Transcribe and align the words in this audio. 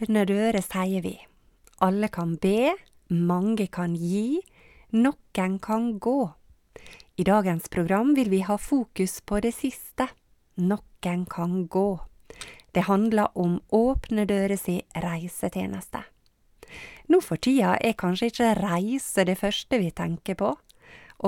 Åpne 0.00 0.22
dører 0.24 0.64
sier 0.64 1.02
vi 1.04 1.18
alle 1.84 2.08
kan 2.08 2.38
be, 2.40 2.70
mange 3.12 3.66
kan 3.68 3.92
gi, 3.92 4.40
noen 4.96 5.58
kan 5.60 5.98
gå. 6.00 6.30
I 7.20 7.26
dagens 7.28 7.68
program 7.68 8.14
vil 8.16 8.30
vi 8.32 8.40
ha 8.48 8.56
fokus 8.56 9.18
på 9.20 9.42
det 9.44 9.52
siste, 9.58 10.06
noen 10.56 11.26
kan 11.28 11.66
gå. 11.68 12.00
Det 12.72 12.86
handler 12.88 13.36
om 13.36 13.60
Åpne 13.68 14.24
dører 14.24 14.56
si 14.56 14.80
reisetjeneste. 14.96 16.00
Nå 17.12 17.20
for 17.20 17.36
tida 17.36 17.76
er 17.76 17.92
kanskje 17.92 18.32
ikke 18.32 18.54
reise 18.62 19.28
det 19.28 19.36
første 19.36 19.84
vi 19.84 19.92
tenker 19.92 20.40
på. 20.40 20.54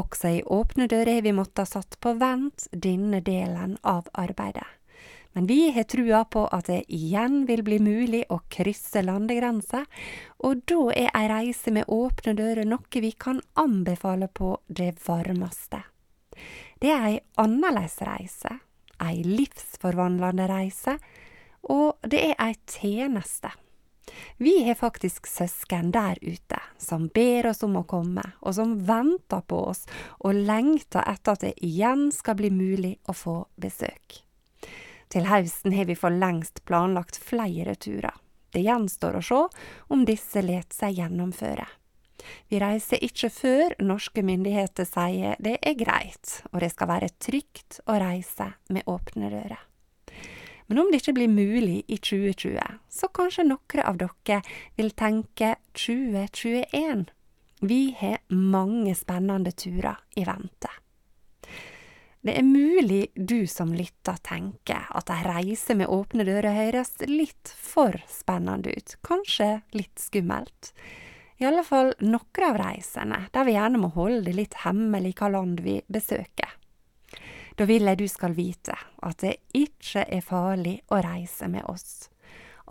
Også 0.00 0.38
i 0.38 0.44
Åpne 0.48 0.88
dører 0.88 1.18
har 1.18 1.28
vi 1.28 1.36
måttet 1.36 1.68
satt 1.76 2.00
på 2.00 2.16
vent 2.16 2.70
denne 2.72 3.20
delen 3.20 3.76
av 3.84 4.08
arbeidet. 4.16 4.64
Men 5.32 5.46
vi 5.46 5.70
har 5.72 5.86
trua 5.88 6.24
på 6.24 6.44
at 6.52 6.68
det 6.68 6.82
igjen 6.92 7.46
vil 7.48 7.62
bli 7.64 7.78
mulig 7.80 8.22
å 8.28 8.42
krysse 8.52 9.00
landegrenser, 9.04 9.86
og 10.44 10.60
da 10.68 10.82
er 10.92 11.08
ei 11.16 11.24
reise 11.30 11.72
med 11.72 11.88
åpne 11.88 12.36
dører 12.36 12.68
noe 12.68 13.02
vi 13.04 13.14
kan 13.16 13.40
anbefale 13.56 14.28
på 14.28 14.58
det 14.68 14.92
varmeste. 15.06 15.80
Det 16.82 16.92
er 16.92 17.08
ei 17.08 17.18
annerledes 17.40 17.96
reise, 18.04 18.58
ei 19.00 19.22
livsforvandlende 19.24 20.48
reise, 20.50 20.98
og 21.70 22.02
det 22.02 22.24
er 22.32 22.38
ei 22.42 22.54
tjeneste. 22.66 23.52
Vi 24.36 24.64
har 24.66 24.74
faktisk 24.74 25.26
søsken 25.26 25.92
der 25.94 26.18
ute 26.20 26.58
som 26.78 27.06
ber 27.14 27.46
oss 27.52 27.62
om 27.62 27.78
å 27.78 27.86
komme, 27.88 28.24
og 28.42 28.56
som 28.58 28.74
venter 28.86 29.44
på 29.46 29.62
oss 29.70 29.86
og 30.20 30.34
lengter 30.34 31.06
etter 31.06 31.36
at 31.36 31.46
det 31.46 31.54
igjen 31.64 32.10
skal 32.12 32.36
bli 32.42 32.50
mulig 32.50 32.96
å 33.06 33.16
få 33.16 33.36
besøk. 33.56 34.20
Til 35.12 35.28
høsten 35.28 35.74
har 35.76 35.84
vi 35.90 35.96
for 35.98 36.14
lengst 36.14 36.62
planlagt 36.64 37.18
flere 37.20 37.74
turer. 37.76 38.14
Det 38.52 38.62
gjenstår 38.64 39.18
å 39.18 39.24
se 39.24 39.40
om 39.92 40.04
disse 40.08 40.40
let 40.44 40.72
seg 40.72 40.96
gjennomføre. 40.96 41.66
Vi 42.48 42.60
reiser 42.62 43.02
ikke 43.02 43.28
før 43.32 43.74
norske 43.82 44.22
myndigheter 44.24 44.86
sier 44.88 45.36
det 45.42 45.56
er 45.60 45.76
greit, 45.76 46.38
og 46.52 46.62
det 46.62 46.70
skal 46.72 46.90
være 46.92 47.10
trygt 47.20 47.80
å 47.84 47.98
reise 48.00 48.52
med 48.72 48.88
åpne 48.88 49.32
dører. 49.32 49.64
Men 50.70 50.80
om 50.80 50.92
det 50.92 51.02
ikke 51.02 51.16
blir 51.18 51.32
mulig 51.32 51.82
i 51.88 51.98
2020, 51.98 52.78
så 52.88 53.08
kanskje 53.12 53.48
noen 53.48 53.82
av 53.84 53.98
dere 54.00 54.38
vil 54.78 54.94
tenke 54.96 55.56
2021. 55.76 57.08
Vi 57.60 57.82
har 57.98 58.22
mange 58.32 58.94
spennende 58.96 59.52
turer 59.52 60.00
i 60.16 60.24
vente. 60.24 60.70
Det 62.22 62.36
er 62.38 62.46
mulig 62.46 63.08
du 63.18 63.48
som 63.50 63.72
lytter 63.74 64.20
tenker 64.22 64.84
at 64.94 65.10
ei 65.10 65.24
reise 65.26 65.74
med 65.74 65.90
åpne 65.90 66.22
dører 66.22 66.54
høres 66.54 66.92
litt 67.10 67.50
for 67.58 67.98
spennende 68.06 68.70
ut, 68.70 68.94
kanskje 69.02 69.48
litt 69.74 69.98
skummelt. 69.98 70.70
I 71.42 71.48
alle 71.50 71.64
fall 71.66 71.90
noen 71.98 72.46
av 72.46 72.60
reisene, 72.62 73.24
der 73.34 73.48
vi 73.48 73.56
gjerne 73.56 73.82
må 73.82 73.90
holde 73.96 74.28
det 74.28 74.36
litt 74.38 74.54
hemmelig 74.62 75.16
hva 75.18 75.32
land 75.34 75.64
vi 75.66 75.80
besøker. 75.90 76.54
Da 77.58 77.66
vil 77.66 77.90
jeg 77.90 77.98
du 77.98 78.06
skal 78.06 78.38
vite 78.38 78.78
at 79.02 79.18
det 79.26 79.40
ikke 79.58 80.06
er 80.06 80.22
farlig 80.22 80.78
å 80.94 81.02
reise 81.02 81.50
med 81.50 81.66
oss. 81.66 82.06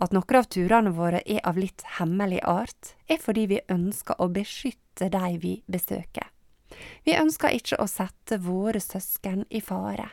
At 0.00 0.16
noen 0.16 0.38
av 0.40 0.48
turene 0.48 0.96
våre 0.96 1.20
er 1.28 1.44
av 1.44 1.60
litt 1.60 1.84
hemmelig 2.00 2.40
art, 2.48 2.94
er 3.04 3.20
fordi 3.20 3.50
vi 3.52 3.64
ønsker 3.68 4.16
å 4.16 4.32
beskytte 4.32 5.12
de 5.12 5.36
vi 5.44 5.58
besøker. 5.68 6.32
Vi 7.04 7.16
ønsker 7.18 7.54
ikke 7.56 7.80
å 7.82 7.88
sette 7.90 8.38
våre 8.42 8.80
søsken 8.82 9.44
i 9.50 9.60
fare. 9.64 10.08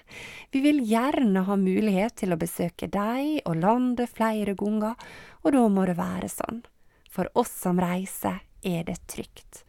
Vi 0.52 0.62
vil 0.66 0.82
gjerne 0.88 1.46
ha 1.48 1.58
mulighet 1.60 2.20
til 2.24 2.34
å 2.34 2.40
besøke 2.40 2.90
deg 2.92 3.42
og 3.46 3.62
landet 3.62 4.14
flere 4.14 4.56
ganger, 4.58 4.96
og 5.44 5.56
da 5.56 5.66
må 5.70 5.88
det 5.90 5.98
være 6.00 6.30
sånn. 6.32 6.64
For 7.10 7.30
oss 7.38 7.52
som 7.64 7.82
reiser 7.82 8.42
er 8.64 8.86
det 8.88 9.00
trygt. 9.10 9.64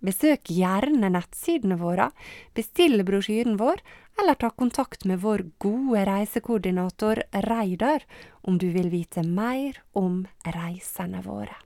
Besøk 0.00 0.48
gjerne 0.48 1.10
nettsidene 1.12 1.76
våre, 1.76 2.08
bestill 2.56 3.02
brosjyren 3.04 3.58
vår, 3.60 3.82
eller 4.20 4.36
ta 4.40 4.50
kontakt 4.50 5.04
med 5.08 5.20
vår 5.20 5.44
gode 5.60 6.04
reisekoordinator 6.08 7.22
Reidar 7.46 8.06
om 8.48 8.56
du 8.58 8.70
vil 8.72 8.88
vite 8.92 9.24
mer 9.24 9.82
om 9.96 10.22
reisene 10.44 11.20
våre. 11.24 11.56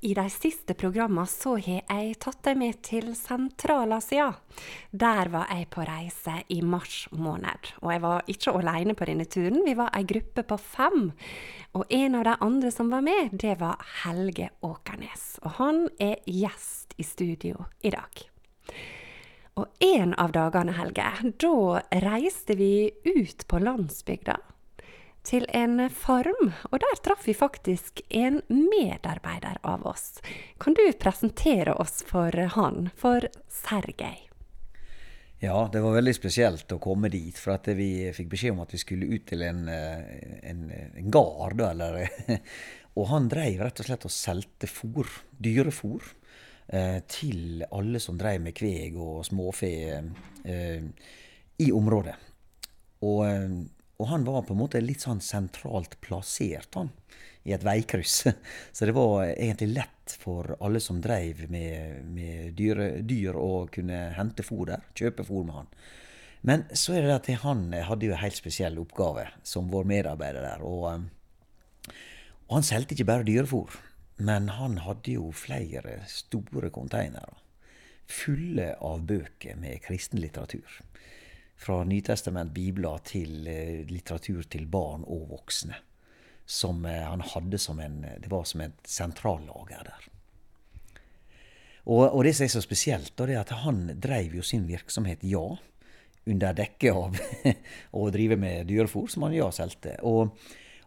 I 0.00 0.14
de 0.14 0.30
siste 0.30 0.74
programmene 0.76 1.24
så 1.26 1.54
har 1.56 1.80
jeg 1.88 2.16
tatt 2.20 2.42
deg 2.44 2.58
med 2.60 2.80
til 2.84 3.08
Sentral-Asia. 3.16 4.26
Der 4.92 5.30
var 5.32 5.48
jeg 5.48 5.70
på 5.72 5.86
reise 5.88 6.34
i 6.52 6.58
mars 6.60 7.06
måned. 7.16 7.70
Og 7.80 7.94
jeg 7.94 8.02
var 8.04 8.28
ikke 8.28 8.52
alene 8.58 8.92
på 8.98 9.08
denne 9.08 9.24
turen, 9.24 9.62
vi 9.64 9.72
var 9.78 9.94
ei 9.96 10.04
gruppe 10.04 10.44
på 10.44 10.58
fem. 10.60 11.06
Og 11.80 11.88
en 11.88 12.18
av 12.20 12.26
de 12.28 12.34
andre 12.44 12.72
som 12.74 12.92
var 12.92 13.06
med, 13.06 13.32
det 13.40 13.56
var 13.62 13.80
Helge 14.02 14.50
Åkernes. 14.68 15.24
Og 15.46 15.56
han 15.62 15.86
er 15.96 16.20
gjest 16.28 16.92
i 17.00 17.06
studio 17.06 17.64
i 17.80 17.94
dag. 17.96 18.26
Og 19.56 19.80
en 19.80 20.12
av 20.20 20.36
dagene, 20.36 20.76
Helge, 20.76 21.08
da 21.40 21.80
reiste 22.04 22.58
vi 22.60 22.90
ut 23.16 23.46
på 23.48 23.64
landsbygda 23.64 24.36
til 25.26 25.46
en 25.56 25.88
farm, 25.90 26.52
og 26.70 26.78
der 26.82 27.00
traff 27.02 27.26
vi 27.26 27.34
faktisk 27.34 28.00
en 28.14 28.40
medarbeider 28.48 29.58
av 29.66 29.86
oss. 29.90 30.20
Kan 30.62 30.78
du 30.78 30.84
presentere 31.00 31.74
oss 31.74 32.04
for 32.06 32.30
han, 32.54 32.90
for 32.94 33.26
Sergej? 33.50 34.26
Ja, 35.42 35.68
det 35.72 35.82
var 35.84 35.98
veldig 35.98 36.14
spesielt 36.16 36.72
å 36.72 36.80
komme 36.80 37.10
dit. 37.12 37.36
For 37.36 37.56
at 37.56 37.68
vi 37.76 38.08
fikk 38.16 38.30
beskjed 38.32 38.54
om 38.54 38.62
at 38.64 38.72
vi 38.72 38.80
skulle 38.80 39.10
ut 39.10 39.26
til 39.28 39.44
en, 39.44 39.66
eh, 39.68 40.38
en, 40.48 40.62
en 40.72 41.10
gard. 41.12 41.60
Og 42.96 43.10
han 43.10 43.28
dreiv 43.28 43.60
rett 43.60 43.82
og 43.82 43.88
slett 43.90 44.06
og 44.08 44.14
solgte 44.14 44.70
fôr, 44.70 45.10
dyrefôr, 45.36 46.06
eh, 46.72 47.02
til 47.12 47.66
alle 47.68 48.00
som 48.00 48.16
dreiv 48.16 48.40
med 48.46 48.56
kveg 48.56 48.96
og 48.96 49.26
småfe 49.28 49.68
eh, 49.68 50.88
i 51.60 51.68
området. 51.72 52.16
Og 53.04 53.20
eh, 53.28 53.58
og 53.96 54.08
han 54.10 54.24
var 54.26 54.44
på 54.44 54.54
en 54.54 54.60
måte 54.60 54.80
litt 54.82 55.04
sånn 55.04 55.22
sentralt 55.24 55.96
plassert, 56.04 56.74
han, 56.76 56.90
i 57.46 57.54
et 57.56 57.64
veikryss. 57.64 58.26
Så 58.76 58.88
det 58.88 58.94
var 58.96 59.24
egentlig 59.30 59.70
lett 59.78 60.16
for 60.20 60.56
alle 60.60 60.82
som 60.82 61.00
dreiv 61.02 61.46
med, 61.50 62.02
med 62.12 62.52
dyre, 62.58 62.90
dyr, 63.02 63.38
å 63.40 63.66
kunne 63.72 64.10
hente 64.18 64.44
fôr 64.46 64.66
der, 64.72 64.84
kjøpe 64.98 65.24
fôr 65.26 65.46
med 65.46 65.62
han. 65.62 65.72
Men 66.46 66.62
så 66.78 66.94
er 66.94 67.08
det 67.08 67.14
at 67.14 67.30
han 67.42 67.72
hadde 67.72 68.06
jo 68.06 68.12
en 68.14 68.20
helt 68.22 68.36
spesiell 68.38 68.76
oppgave 68.78 69.24
som 69.42 69.72
vår 69.72 69.88
medarbeider 69.88 70.44
der. 70.44 70.62
Og, 70.62 71.88
og 72.46 72.52
han 72.52 72.66
solgte 72.66 72.94
ikke 72.94 73.08
bare 73.08 73.26
dyrefôr, 73.26 73.74
men 74.22 74.52
han 74.54 74.76
hadde 74.84 75.16
jo 75.16 75.32
flere 75.34 76.04
store 76.12 76.70
konteinere 76.70 77.40
fulle 78.06 78.74
av 78.86 79.02
bøker 79.06 79.56
med 79.58 79.82
kristen 79.82 80.20
litteratur 80.22 80.80
fra 81.56 81.82
Nytestament, 81.88 82.52
bibler, 82.54 83.00
til 83.04 83.46
eh, 83.48 83.86
litteratur 83.88 84.44
til 84.50 84.66
barn 84.70 85.06
og 85.08 85.30
voksne. 85.32 85.78
Som 86.46 86.84
eh, 86.86 87.02
han 87.02 87.24
hadde 87.24 87.58
som 87.58 87.80
en 87.80 88.02
Det 88.04 88.30
var 88.30 88.44
som 88.44 88.62
et 88.66 88.76
sentrallager 88.86 89.88
der. 89.88 90.10
Og, 91.86 92.02
og, 92.10 92.24
det 92.26 92.34
som 92.34 92.44
er 92.44 92.50
så 92.50 92.62
spesielt, 92.64 93.12
da, 93.14 93.26
det 93.28 93.36
er 93.36 93.44
at 93.44 93.54
han 93.62 93.84
drev 94.02 94.34
jo 94.34 94.42
sin 94.42 94.66
virksomhet, 94.66 95.22
ja, 95.22 95.44
under 96.26 96.56
dekke 96.58 96.90
av 96.90 97.18
å 97.98 98.08
drive 98.10 98.38
med 98.42 98.66
dyrefôr, 98.66 99.06
som 99.10 99.26
han 99.28 99.36
ja 99.36 99.46
solgte. 99.54 99.94
Og, 100.02 100.34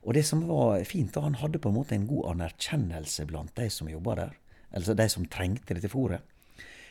og, 0.04 0.12
det 0.16 0.26
som 0.28 0.44
var 0.50 0.84
fint, 0.88 1.14
da, 1.16 1.24
han 1.24 1.40
hadde 1.40 1.62
på 1.64 1.72
en 1.72 1.78
måte 1.80 1.96
en 1.96 2.10
god 2.10 2.34
anerkjennelse 2.34 3.28
blant 3.30 3.56
de 3.56 3.70
som 3.72 3.92
jobba 3.92 4.18
der. 4.20 4.36
Altså 4.76 4.94
de 4.94 5.08
som 5.10 5.26
trengte 5.32 5.78
dette 5.78 5.92
fôret. 5.92 6.28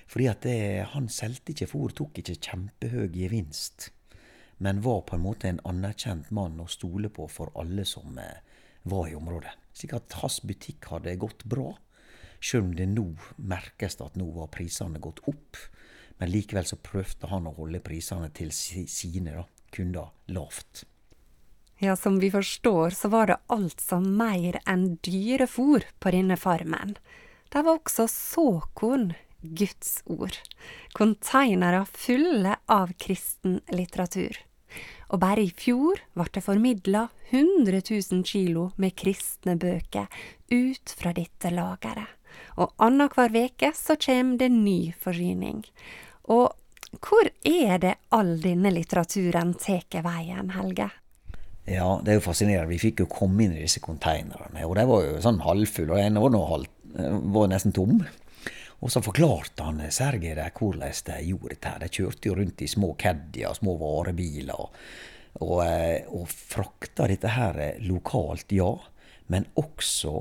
Fordi 0.09 0.29
at 0.31 0.45
det, 0.47 0.59
han 0.95 1.09
solgte 1.13 1.53
ikke 1.53 1.69
fôr, 1.69 1.93
tok 1.93 2.21
ikke 2.23 2.39
kjempehøy 2.41 3.09
gevinst. 3.13 3.91
Men 4.59 4.81
var 4.83 5.05
på 5.07 5.19
en 5.19 5.25
måte 5.25 5.51
en 5.51 5.61
anerkjent 5.69 6.31
mann 6.35 6.59
å 6.61 6.67
stole 6.71 7.11
på 7.15 7.29
for 7.31 7.53
alle 7.61 7.85
som 7.87 8.17
eh, 8.19 8.41
var 8.89 9.11
i 9.11 9.17
området. 9.19 9.53
Slik 9.77 9.95
at 9.95 10.17
hans 10.23 10.41
butikk 10.43 10.89
hadde 10.91 11.15
gått 11.21 11.45
bra. 11.45 11.75
Selv 12.41 12.69
om 12.69 12.75
det 12.75 12.89
nå 12.91 13.07
merkes 13.37 13.99
at 14.03 14.17
nå 14.19 14.31
var 14.35 14.51
prisene 14.55 15.03
gått 15.03 15.21
opp. 15.31 15.61
Men 16.19 16.33
likevel 16.33 16.67
så 16.67 16.79
prøvde 16.83 17.31
han 17.31 17.47
å 17.47 17.55
holde 17.55 17.83
prisene 17.85 18.31
til 18.35 18.51
sine 18.51 19.37
da, 19.37 19.45
kunder 19.75 20.11
lavt. 20.35 20.87
Ja, 21.79 21.95
som 21.95 22.17
vi 22.19 22.31
forstår, 22.31 22.91
så 22.91 23.13
var 23.13 23.31
det 23.31 23.39
altså 23.55 24.01
mer 24.03 24.59
enn 24.67 24.97
dyrefòr 25.07 25.87
på 26.03 26.11
denne 26.11 26.35
farmen. 26.41 26.97
Det 27.53 27.63
var 27.63 27.79
også 27.79 28.09
såkorn, 28.11 29.13
Guds 29.41 30.03
ord. 30.07 30.37
Konteinere 30.93 31.85
fulle 31.91 32.57
av 32.67 32.93
kristen 32.99 33.61
litteratur. 33.73 34.37
Og 35.09 35.23
bare 35.23 35.47
i 35.47 35.53
fjor 35.55 36.01
ble 36.17 36.27
det 36.35 36.45
formidla 36.45 37.07
100 37.31 37.81
000 37.89 38.25
kilo 38.29 38.69
med 38.77 38.97
kristne 38.99 39.57
bøker 39.61 40.09
ut 40.53 40.95
fra 40.99 41.15
dette 41.17 41.53
lageret. 41.55 42.15
Og 42.61 42.75
annenhver 42.83 43.33
veke 43.33 43.73
så 43.77 43.97
kommer 43.97 44.39
det 44.43 44.51
ny 44.53 44.93
forsyning. 45.01 45.63
Og 46.29 46.53
hvor 47.05 47.29
er 47.45 47.81
det 47.83 47.97
all 48.15 48.37
denne 48.41 48.73
litteraturen 48.73 49.55
tar 49.61 50.05
veien, 50.05 50.53
Helge? 50.57 50.89
Ja, 51.69 51.99
det 52.01 52.13
er 52.13 52.17
jo 52.17 52.25
fascinerende. 52.25 52.73
Vi 52.73 52.81
fikk 52.81 53.03
jo 53.03 53.11
komme 53.13 53.45
inn 53.45 53.57
i 53.57 53.65
disse 53.65 53.81
konteinerne. 53.85 54.65
Og 54.65 54.77
de 54.77 54.87
var 54.89 55.05
jo 55.05 55.19
sånn 55.25 55.43
halvfulle, 55.45 55.93
og 55.93 56.01
ene 56.01 56.23
var, 56.23 56.33
nå 56.33 56.41
halv, 56.49 56.71
var 57.35 57.51
nesten 57.53 57.77
tom. 57.77 58.01
Og 58.79 58.93
så 58.93 59.03
forklarte 59.03 59.67
han 59.67 59.83
Sergej 59.91 60.37
der 60.39 60.55
hvordan 60.55 60.95
de 61.09 61.19
gjorde 61.27 61.57
dette. 61.57 61.75
De 61.83 61.89
kjørte 61.91 62.31
jo 62.31 62.37
rundt 62.39 62.63
i 62.63 62.71
små 62.71 62.93
caddier, 62.99 63.57
små 63.59 63.75
varebiler, 63.81 64.69
og, 65.39 65.57
eh, 65.65 66.07
og 66.07 66.29
frakta 66.31 67.09
dette 67.11 67.35
her 67.35 67.59
lokalt, 67.83 68.53
ja. 68.55 68.71
Men 69.27 69.49
også 69.59 70.15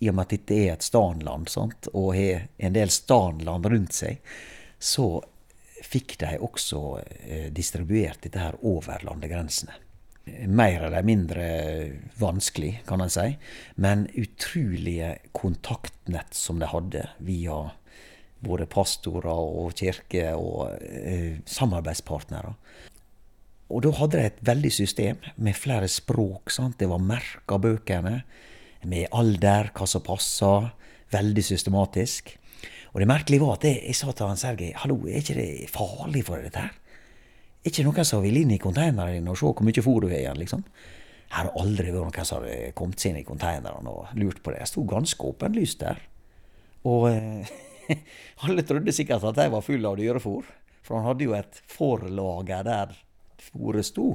i 0.00 0.10
og 0.10 0.18
med 0.18 0.26
at 0.26 0.34
dette 0.34 0.54
er 0.58 0.72
et 0.74 0.84
stanland, 0.84 1.48
sant? 1.48 1.88
og 1.94 2.14
har 2.16 2.48
en 2.58 2.74
del 2.76 2.90
stanland 2.90 3.66
rundt 3.66 3.94
seg, 3.94 4.20
så 4.78 5.08
fikk 5.88 6.18
de 6.20 6.36
også 6.42 6.80
eh, 7.00 7.50
distribuert 7.54 8.24
dette 8.26 8.42
her 8.42 8.58
over 8.66 9.04
landegrensene 9.06 9.78
mer 10.46 10.86
eller 10.88 11.06
mindre 11.06 11.46
vanskelig, 12.20 12.82
kan 12.88 13.02
en 13.04 13.12
si. 13.12 13.32
Men 13.76 14.06
utrolige 14.14 15.16
kontaktnett 15.36 16.34
som 16.34 16.60
de 16.62 16.70
hadde 16.70 17.04
via 17.24 17.60
både 18.44 18.68
pastorer 18.70 19.30
og 19.34 19.74
kirke 19.78 20.30
og 20.38 20.76
eh, 20.78 21.40
samarbeidspartnere. 21.48 22.54
Og 23.68 23.84
da 23.84 23.92
hadde 23.98 24.16
de 24.16 24.28
et 24.30 24.42
veldig 24.48 24.70
system 24.72 25.18
med 25.36 25.56
flere 25.58 25.88
språk. 25.92 26.50
sant? 26.50 26.78
Det 26.80 26.88
var 26.88 27.02
merka 27.04 27.58
bøkene 27.60 28.22
med 28.88 29.08
alder, 29.12 29.72
hva 29.74 29.86
som 29.86 30.04
passa. 30.04 30.70
Veldig 31.12 31.44
systematisk. 31.44 32.34
Og 32.92 33.00
det 33.00 33.08
merkelige 33.08 33.44
var 33.44 33.58
at 33.58 33.66
jeg, 33.68 33.82
jeg 33.86 33.96
sa 33.96 34.12
til 34.12 34.28
han 34.28 34.40
Sergej 34.40 34.72
hallo, 34.82 34.98
er 35.06 35.20
ikke 35.20 35.36
det 35.36 35.68
farlig 35.72 36.24
for 36.26 36.40
dette 36.40 36.64
her? 36.64 36.74
Er 37.64 37.72
ikke 37.72 37.84
noen 37.86 38.06
som 38.06 38.22
vil 38.22 38.38
inn 38.40 38.54
i 38.54 38.60
konteineren 38.62 39.26
og 39.28 39.38
se 39.38 39.48
hvor 39.48 39.66
mye 39.66 39.84
fôr 39.84 40.04
du 40.04 40.08
har 40.12 40.20
igjen, 40.20 40.38
liksom? 40.40 40.62
Her 41.28 41.48
har 41.50 41.56
aldri 41.60 41.90
vært 41.92 42.06
noen 42.06 42.28
som 42.28 42.44
har 42.44 42.76
kommet 42.78 43.02
seg 43.02 43.12
inn 43.12 43.22
i 43.22 43.26
konteineren 43.26 43.88
og 43.90 44.14
lurt 44.16 44.40
på 44.44 44.54
det. 44.54 44.62
Jeg 44.62 44.70
sto 44.70 44.84
ganske 44.88 45.32
åpenlyst 45.32 45.82
der. 45.82 46.00
Og 46.88 47.08
eh, 47.10 47.50
alle 48.46 48.64
trodde 48.64 48.94
sikkert 48.94 49.26
at 49.28 49.42
jeg 49.42 49.52
var 49.52 49.66
full 49.66 49.84
av 49.90 49.98
dyrefôr, 49.98 50.46
for 50.86 50.96
han 50.96 51.10
hadde 51.10 51.26
jo 51.26 51.34
et 51.36 51.60
forlager 51.68 52.64
der 52.64 52.94
fôret 53.50 53.86
sto. 53.86 54.14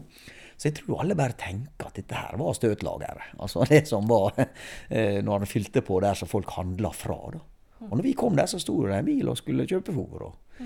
Så 0.57 0.69
jeg 0.69 0.79
tror 0.79 1.03
alle 1.03 1.17
bare 1.17 1.35
tenker 1.37 1.89
at 1.89 1.97
dette 1.99 2.17
her 2.17 2.37
var 2.39 2.55
støtlageret. 2.57 3.35
Altså 3.41 3.65
det 3.69 3.83
som 3.89 4.07
var 4.09 4.33
eh, 4.43 5.19
når 5.21 5.43
han 5.43 5.49
fylte 5.49 5.83
på 5.85 5.99
der 6.01 6.17
som 6.17 6.31
folk 6.31 6.55
handla 6.55 6.93
fra. 6.95 7.19
da. 7.35 7.43
Og 7.89 7.97
når 7.97 8.05
vi 8.05 8.15
kom 8.17 8.37
der, 8.39 8.47
så 8.47 8.61
sto 8.61 8.79
det 8.85 8.95
en 8.95 9.07
bil 9.07 9.29
og 9.29 9.37
skulle 9.37 9.67
kjøpe 9.69 9.93
fôr. 9.95 10.29
Og, 10.29 10.63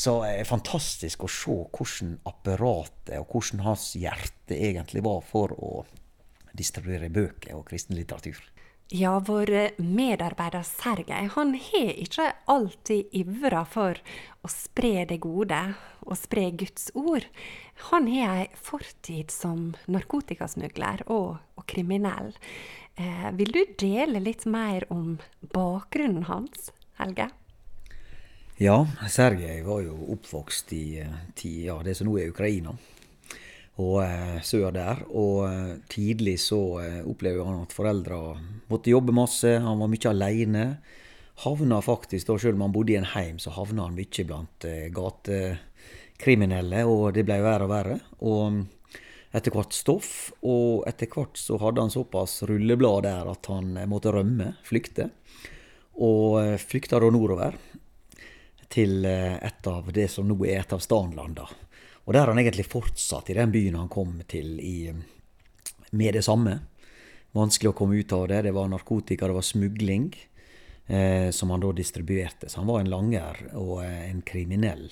så 0.00 0.14
det 0.22 0.30
er 0.40 0.48
fantastisk 0.48 1.26
å 1.26 1.28
se 1.28 1.54
hvordan 1.76 2.14
apparatet 2.28 3.18
og 3.20 3.34
hvordan 3.34 3.66
hans 3.66 3.90
hjerte 4.00 4.56
egentlig 4.56 5.02
var 5.04 5.20
for 5.28 5.52
å 5.52 5.82
distribuere 6.56 7.10
bøker 7.12 7.58
og 7.58 7.66
kristen 7.68 7.98
litteratur. 7.98 8.40
Ja, 8.90 9.12
vår 9.22 9.76
medarbeider 9.78 10.64
Sergej 10.66 11.28
han 11.36 11.52
har 11.54 11.90
ikke 12.02 12.24
alltid 12.50 13.12
ivra 13.14 13.60
for 13.68 14.00
å 14.42 14.50
spre 14.50 15.04
det 15.06 15.20
gode 15.22 15.60
og 16.00 16.16
spre 16.18 16.48
Guds 16.58 16.88
ord. 16.98 17.28
Han 17.92 18.08
har 18.10 18.40
ei 18.40 18.48
fortid 18.56 19.30
som 19.30 19.74
narkotikasmugler 19.84 21.04
og, 21.06 21.36
og 21.60 21.68
kriminell. 21.70 22.32
Eh, 22.96 23.28
vil 23.36 23.52
du 23.54 23.62
dele 23.78 24.24
litt 24.24 24.48
mer 24.48 24.88
om 24.90 25.20
bakgrunnen 25.54 26.26
hans, 26.32 26.72
Helge? 26.98 27.28
Ja, 28.60 28.86
Sergej 29.08 29.62
var 29.64 29.78
jo 29.80 29.94
oppvokst 30.12 30.72
i 30.76 30.98
eh, 31.00 31.44
ja, 31.64 31.78
det 31.80 31.94
som 31.96 32.10
nå 32.10 32.18
er 32.20 32.28
Ukraina, 32.28 32.74
og 33.80 33.94
eh, 34.04 34.36
sør 34.44 34.68
der. 34.76 35.00
Og 35.16 35.46
eh, 35.48 35.78
tidlig 35.88 36.34
så 36.44 36.58
opplevde 37.08 37.46
han 37.48 37.62
at 37.64 37.72
foreldra 37.72 38.18
måtte 38.68 38.92
jobbe 38.92 39.16
masse, 39.16 39.54
han 39.64 39.80
var 39.80 39.88
mye 39.88 40.12
aleine. 40.12 40.66
Havna 41.40 41.80
faktisk, 41.80 42.28
da 42.28 42.36
selv 42.36 42.60
om 42.60 42.66
han 42.66 42.76
bodde 42.76 42.92
i 42.92 43.00
en 43.00 43.08
heim, 43.14 43.40
så 43.40 43.56
havna 43.56 43.88
han 43.88 43.96
mye 43.96 44.28
blant 44.28 44.68
gatekriminelle, 45.00 46.84
og 46.84 47.16
det 47.16 47.24
ble 47.24 47.40
verre 47.40 47.64
og 47.64 47.72
verre. 47.72 47.98
Og 48.20 48.44
mm, 48.58 48.62
etter 49.40 49.56
hvert 49.56 49.72
stoff, 49.72 50.34
og 50.44 50.84
etter 50.90 51.08
hvert 51.08 51.40
så 51.40 51.56
hadde 51.64 51.80
han 51.80 51.96
såpass 51.96 52.42
rulleblad 52.44 53.08
der 53.08 53.24
at 53.32 53.54
han 53.56 53.72
måtte 53.88 54.12
rømme, 54.12 54.52
flykte. 54.68 55.08
Og 55.96 56.60
flykta 56.60 57.00
da 57.00 57.08
nordover 57.08 57.56
til 58.70 59.04
eh, 59.04 59.36
et 59.42 59.66
av 59.66 59.90
det 59.92 60.08
som 60.12 60.28
nå 60.28 60.38
er 60.46 60.62
et 60.62 60.72
av 60.74 60.82
stanlanda. 60.82 61.48
Og 62.04 62.14
der 62.14 62.24
har 62.24 62.32
han 62.32 62.40
egentlig 62.42 62.68
fortsatt 62.70 63.30
i 63.30 63.36
den 63.38 63.52
byen 63.52 63.78
han 63.78 63.90
kom 63.92 64.20
til 64.30 64.56
i, 64.62 64.90
med 65.90 66.16
det 66.16 66.24
samme. 66.26 66.56
Vanskelig 67.36 67.70
å 67.70 67.76
komme 67.76 68.00
ut 68.00 68.12
av 68.16 68.26
det. 68.30 68.42
Det 68.46 68.54
var 68.56 68.70
narkotika, 68.70 69.28
det 69.28 69.36
var 69.36 69.46
smugling, 69.46 70.08
eh, 70.86 71.30
som 71.30 71.52
han 71.54 71.62
da 71.62 71.70
distribuerte. 71.76 72.48
Så 72.48 72.62
han 72.62 72.70
var 72.70 72.82
en 72.82 72.90
langer 72.90 73.44
og 73.58 73.84
eh, 73.84 74.08
en 74.08 74.24
kriminell 74.26 74.88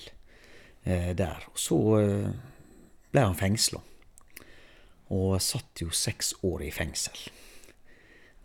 eh, 0.83 1.11
der. 1.17 1.43
Og 1.51 1.59
så 1.59 1.81
eh, 1.99 2.31
ble 3.11 3.27
han 3.27 3.37
fengsla. 3.39 3.83
Og 5.11 5.39
satt 5.41 5.81
jo 5.81 5.89
seks 5.91 6.35
år 6.45 6.67
i 6.67 6.71
fengsel. 6.71 7.19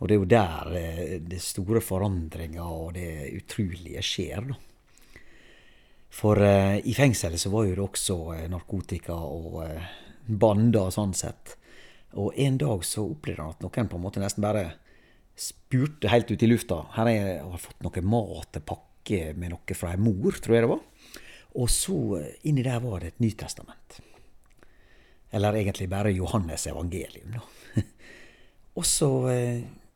Og 0.00 0.08
det 0.08 0.14
er 0.14 0.18
jo 0.18 0.30
der 0.32 1.18
det 1.30 1.40
store 1.44 1.80
forandringa 1.84 2.64
og 2.66 2.94
det 2.96 3.28
utrolige 3.36 4.02
skjer, 4.02 4.48
da. 4.50 4.56
For 6.14 6.38
uh, 6.38 6.78
i 6.78 6.94
fengselet 6.94 7.40
så 7.40 7.50
var 7.50 7.66
jo 7.66 7.74
det 7.74 7.84
også 7.84 8.16
uh, 8.30 8.46
narkotika 8.50 9.16
og 9.16 9.60
bander 9.64 10.02
bander 10.24 10.92
sånn 10.94 11.14
sett. 11.16 11.56
Og 12.20 12.36
en 12.38 12.56
dag 12.60 12.84
så 12.86 13.02
opplevde 13.04 13.42
han 13.42 13.56
at 13.56 13.64
noen 13.64 13.90
på 13.90 13.98
en 13.98 14.04
måte 14.04 14.22
nesten 14.22 14.44
bare 14.44 14.68
spurte 15.34 16.08
helt 16.12 16.30
ut 16.30 16.42
i 16.46 16.48
lufta. 16.48 16.84
Her 16.94 17.10
har 17.10 17.16
jeg 17.16 17.62
fått 17.64 17.82
noe 17.82 18.04
mat 18.06 18.60
pakke 18.62 19.32
med 19.34 19.52
noe 19.52 19.76
fra 19.76 19.90
ei 19.92 20.00
mor, 20.00 20.38
tror 20.38 20.54
jeg 20.54 20.64
det 20.64 20.70
var. 20.70 20.84
Og 21.58 21.70
så 21.70 21.98
inni 22.46 22.62
der 22.66 22.80
var 22.82 23.02
det 23.02 23.12
et 23.12 23.22
Nytestament. 23.22 23.98
Eller 25.34 25.58
egentlig 25.58 25.90
bare 25.90 26.14
Johannes 26.14 26.68
evangelium, 26.70 27.34
da. 27.34 27.82
og 28.78 28.86
så 28.86 29.10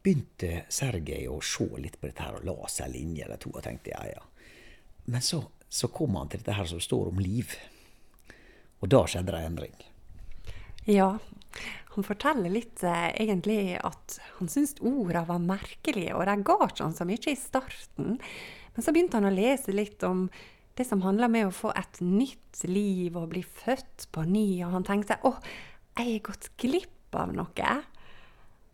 begynte 0.02 0.64
Sergej 0.68 1.28
å 1.30 1.38
se 1.44 1.68
litt 1.78 2.00
på 2.00 2.10
dette 2.10 2.26
her 2.26 2.40
og 2.40 2.46
la 2.50 2.72
seg 2.72 2.90
linje 2.92 3.24
eller 3.26 3.40
to 3.42 3.54
og 3.54 3.62
tenkte 3.64 3.94
ja, 3.94 4.02
ja. 4.10 4.24
Men 5.08 5.24
så 5.24 5.40
så 5.68 5.90
kom 5.92 6.16
han 6.16 6.30
til 6.30 6.40
dette 6.42 6.56
her 6.56 6.68
som 6.68 6.80
står 6.80 7.10
om 7.12 7.20
liv. 7.22 7.54
Og 8.80 8.90
da 8.92 9.02
skjedde 9.08 9.34
det 9.34 9.40
en 9.42 9.52
endring. 9.52 9.74
Ja, 10.88 11.16
han 11.94 12.06
forteller 12.06 12.52
litt 12.52 12.82
eh, 12.86 13.08
egentlig 13.18 13.74
at 13.84 14.18
han 14.38 14.50
syntes 14.50 14.78
ordene 14.78 15.24
var 15.28 15.42
merkelige, 15.42 16.14
og 16.14 16.28
de 16.28 16.36
ga 16.46 16.56
ikke 16.68 16.84
han 16.84 16.94
så 16.96 17.06
mye 17.08 17.32
i 17.32 17.38
starten. 17.38 18.20
Men 18.74 18.86
så 18.86 18.94
begynte 18.94 19.18
han 19.18 19.28
å 19.28 19.34
lese 19.34 19.74
litt 19.74 20.04
om 20.06 20.28
det 20.78 20.86
som 20.86 21.02
handler 21.02 21.30
med 21.32 21.48
å 21.48 21.54
få 21.54 21.72
et 21.74 21.98
nytt 22.04 22.62
liv 22.70 23.16
og 23.18 23.32
bli 23.32 23.42
født 23.42 24.06
på 24.14 24.22
ny, 24.28 24.62
og 24.62 24.76
han 24.76 24.86
tenkte 24.86 25.18
å, 25.26 25.34
jeg 25.98 26.12
har 26.12 26.26
gått 26.30 26.52
glipp 26.62 27.18
av 27.18 27.34
noe. 27.34 27.76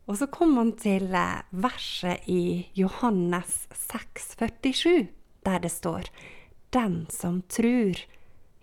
Og 0.04 0.18
så 0.20 0.28
kom 0.28 0.58
han 0.60 0.74
til 0.76 1.08
eh, 1.16 1.42
verset 1.64 2.28
i 2.28 2.66
Johannes 2.76 3.64
6, 3.88 4.34
47, 4.36 5.08
der 5.48 5.64
det 5.64 5.72
står 5.72 6.12
den 6.74 7.04
som 7.12 7.42
trur, 7.48 7.98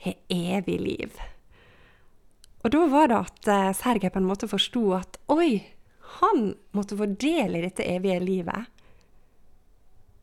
har 0.01 0.17
evig 0.33 0.79
liv. 0.81 1.19
Og 2.61 2.73
da 2.73 2.85
var 2.89 3.09
det 3.09 3.19
at 3.19 3.49
eh, 3.49 3.71
Sergej 3.77 4.11
på 4.13 4.21
en 4.21 4.29
måte 4.29 4.49
forsto 4.49 4.83
at 4.97 5.17
oi, 5.33 5.61
han 6.21 6.53
måtte 6.75 6.97
få 6.99 7.07
del 7.21 7.57
i 7.57 7.63
dette 7.63 7.85
evige 7.87 8.19
livet. 8.21 8.69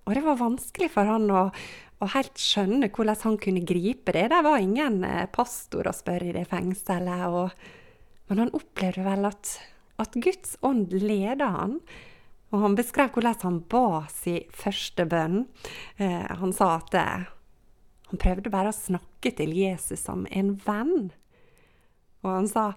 Og 0.07 0.15
det 0.17 0.25
var 0.25 0.41
vanskelig 0.41 0.91
for 0.95 1.09
han 1.09 1.27
å, 1.35 1.49
å 2.01 2.11
helt 2.15 2.39
skjønne 2.41 2.91
hvordan 2.95 3.25
han 3.25 3.41
kunne 3.43 3.67
gripe 3.69 4.15
det. 4.17 4.29
Det 4.33 4.43
var 4.47 4.63
ingen 4.63 5.03
eh, 5.05 5.27
pastor 5.33 5.91
å 5.91 5.97
spørre 5.97 6.31
i 6.31 6.37
det 6.37 6.47
fengselet. 6.51 7.27
Og, 7.29 7.51
men 8.31 8.45
han 8.45 8.55
opplevde 8.57 9.05
vel 9.07 9.29
at, 9.29 9.57
at 10.01 10.17
Guds 10.17 10.57
ånd 10.65 10.95
leda 10.95 11.51
han. 11.59 11.81
Og 12.49 12.63
han 12.65 12.79
beskrev 12.79 13.13
hvordan 13.13 13.43
han 13.43 13.59
ba 13.69 14.07
sin 14.13 14.47
første 14.57 15.05
bønn. 15.09 15.43
Eh, 16.01 16.25
han 16.41 16.55
sa 16.57 16.77
at 16.79 16.97
eh, 16.97 17.29
han 18.09 18.21
prøvde 18.21 18.53
bare 18.53 18.73
å 18.73 18.77
snakke 18.77 19.33
til 19.37 19.53
Jesus 19.57 20.03
som 20.07 20.25
en 20.33 20.55
venn. 20.65 21.11
Og 22.25 22.31
han 22.33 22.49
sa 22.51 22.71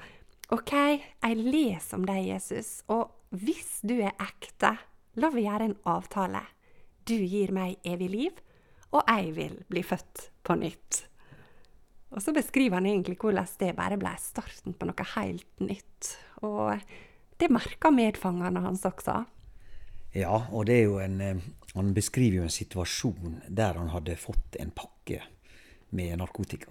OK, 0.51 0.73
jeg 0.73 1.37
leser 1.39 1.95
om 1.95 2.07
deg, 2.07 2.25
Jesus, 2.27 2.81
og 2.91 3.13
hvis 3.31 3.79
du 3.87 3.95
er 4.03 4.11
ekte, 4.19 4.73
la 5.15 5.29
vi 5.31 5.45
gjøre 5.45 5.69
en 5.69 5.77
avtale. 5.87 6.43
Du 7.07 7.15
gir 7.15 7.53
meg 7.55 7.79
evig 7.87 8.09
liv, 8.11 8.41
og 8.91 9.07
jeg 9.07 9.31
vil 9.37 9.55
bli 9.71 9.83
født 9.87 10.27
på 10.43 10.57
nytt. 10.59 11.05
Og 12.11 12.19
så 12.19 12.33
beskriver 12.35 12.81
han 12.81 12.89
egentlig 12.89 13.15
hvordan 13.21 13.47
det 13.61 13.71
bare 13.77 13.99
ble 13.99 14.11
starten 14.19 14.75
på 14.75 14.87
noe 14.89 15.07
helt 15.13 15.63
nytt. 15.63 16.09
Og 16.43 16.75
det 17.39 17.47
merka 17.53 17.93
medfangene 17.95 18.63
hans 18.65 18.83
også. 18.87 19.21
Ja, 20.11 20.47
og 20.51 20.65
det 20.67 20.75
er 20.75 20.87
jo 20.89 20.97
en 20.99 21.21
eh, 21.21 21.43
Han 21.73 21.93
beskriver 21.95 22.41
jo 22.41 22.43
en 22.43 22.51
situasjon 22.51 23.37
der 23.47 23.77
han 23.79 23.93
hadde 23.93 24.17
fått 24.19 24.57
en 24.59 24.73
pakke 24.75 25.21
med 25.95 26.17
narkotika. 26.19 26.67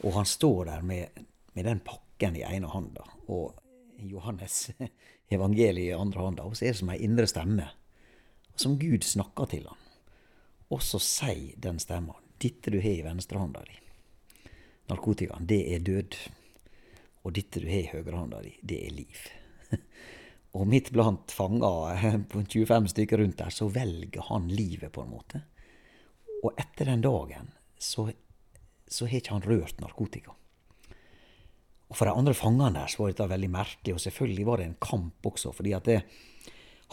Og 0.00 0.14
han 0.16 0.24
står 0.24 0.64
der 0.70 0.82
med, 0.82 1.18
med 1.52 1.64
den 1.68 1.82
pakken 1.84 2.38
i 2.40 2.44
ene 2.48 2.70
hånda 2.72 3.04
og 3.28 3.58
Johannes 3.98 4.70
evangeliet 5.28 5.90
i 5.92 5.98
andre 5.98 6.24
hånda, 6.24 6.46
og 6.48 6.56
så 6.56 6.64
er 6.64 6.72
det 6.72 6.80
som 6.80 6.92
ei 6.94 7.02
indre 7.04 7.28
stemme, 7.28 7.68
som 8.56 8.78
Gud 8.80 9.04
snakker 9.04 9.52
til 9.52 9.68
han. 9.68 9.84
Og 10.72 10.80
så 10.80 11.00
sier 11.04 11.52
den 11.60 11.78
stemma, 11.78 12.16
'Dette 12.40 12.72
du 12.72 12.80
har 12.80 12.96
i 12.96 13.04
venstrehånda 13.04 13.60
di, 13.68 13.76
narkotikaen, 14.88 15.46
det 15.46 15.60
er 15.74 15.84
død. 15.84 16.16
Og 17.22 17.34
dette 17.36 17.60
du 17.60 17.68
har 17.68 17.84
i 17.84 17.90
høyrehånda 17.92 18.40
di, 18.42 18.56
det 18.62 18.80
er 18.86 18.96
liv. 18.96 19.20
og 20.52 20.68
midt 20.68 20.90
blant 20.92 21.32
fanger 21.32 22.02
på 22.30 22.44
25 22.44 22.92
stykker 22.92 23.22
rundt 23.22 23.40
der, 23.40 23.54
så 23.54 23.68
velger 23.72 24.28
han 24.28 24.50
livet, 24.52 24.92
på 24.92 25.04
en 25.04 25.14
måte. 25.14 25.42
Og 26.42 26.52
etter 26.58 26.90
den 26.90 27.04
dagen 27.04 27.52
så, 27.78 28.08
så 28.88 29.08
har 29.08 29.20
ikke 29.22 29.36
han 29.36 29.46
rørt 29.46 29.80
narkotika. 29.80 30.34
Og 31.92 31.96
For 31.96 32.08
de 32.08 32.16
andre 32.16 32.32
fangene 32.32 32.72
der 32.72 32.88
så 32.88 33.02
var 33.02 33.12
dette 33.12 33.28
veldig 33.28 33.50
merkelig, 33.52 33.94
og 33.94 34.00
selvfølgelig 34.00 34.46
var 34.48 34.60
det 34.60 34.68
en 34.70 34.78
kamp 34.80 35.26
også. 35.28 35.52
fordi 35.52 35.74
at 35.76 35.88
det, 35.88 35.98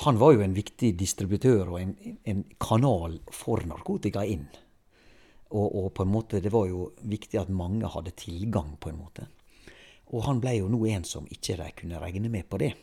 han 0.04 0.20
var 0.20 0.34
jo 0.36 0.42
en 0.44 0.56
viktig 0.56 0.94
distributør 1.00 1.72
og 1.72 1.80
en, 1.82 1.94
en 2.24 2.44
kanal 2.60 3.20
for 3.32 3.64
narkotika 3.68 4.26
inn. 4.28 4.48
Og, 5.50 5.66
og, 5.66 5.88
på 5.96 6.04
en 6.04 6.12
måte, 6.12 6.42
det 6.44 6.52
var 6.54 6.68
jo 6.70 6.92
viktig 7.02 7.40
at 7.40 7.50
mange 7.50 7.88
hadde 7.90 8.14
tilgang, 8.20 8.76
på 8.78 8.92
en 8.92 9.00
måte. 9.00 9.26
Og 10.14 10.28
han 10.28 10.42
ble 10.44 10.60
jo 10.60 10.68
nå 10.70 10.84
en 10.92 11.08
som 11.08 11.26
ikke 11.32 11.58
de 11.58 11.72
kunne 11.80 12.02
regne 12.02 12.30
med 12.30 12.46
på 12.50 12.60
det. 12.62 12.74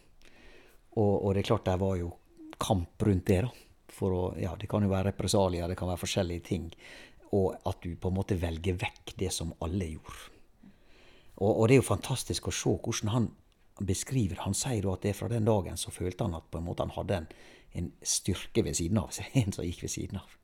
Og, 0.97 1.15
og 1.25 1.35
det 1.35 1.43
er 1.43 1.51
klart 1.51 1.69
det 1.69 1.79
var 1.81 1.97
jo 2.01 2.13
kamp 2.61 3.03
rundt 3.09 3.27
det, 3.29 3.43
da. 3.45 3.53
Å, 3.97 4.23
ja, 4.37 4.53
det 4.61 4.69
kan 4.69 4.85
jo 4.85 4.93
være 4.93 5.11
represalier, 5.11 5.69
det 5.69 5.77
kan 5.79 5.89
være 5.89 6.03
forskjellige 6.03 6.45
ting. 6.45 6.69
Og 7.37 7.55
at 7.69 7.81
du 7.85 7.95
på 8.01 8.11
en 8.11 8.17
måte 8.19 8.37
velger 8.41 8.77
vekk 8.81 9.15
det 9.21 9.31
som 9.33 9.55
alle 9.65 9.89
gjorde. 9.95 10.33
Og, 11.37 11.51
og 11.51 11.63
det 11.69 11.77
er 11.77 11.83
jo 11.83 11.91
fantastisk 11.91 12.49
å 12.49 12.55
se 12.55 12.73
hvordan 12.73 13.13
han 13.13 13.29
beskriver 13.77 14.41
Han 14.41 14.55
sier 14.57 14.87
jo 14.87 14.95
at 14.95 15.03
det 15.05 15.11
er 15.11 15.19
fra 15.19 15.29
den 15.29 15.45
dagen 15.45 15.77
så 15.77 15.91
følte 15.93 16.25
han 16.25 16.37
at 16.39 16.47
på 16.49 16.57
en 16.57 16.65
måte 16.65 16.81
han 16.81 16.95
hadde 16.95 17.19
en, 17.19 17.27
en 17.77 17.91
styrke 18.01 18.63
ved 18.65 18.79
siden 18.79 19.03
av 19.03 19.11
seg. 19.13 19.29
En 19.43 19.53
som 19.53 19.67
gikk 19.67 19.83
ved 19.85 19.93
siden 19.93 20.21
av. 20.23 20.37